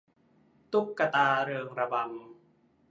[0.71, 2.05] ตุ๊กตาเริงระบำ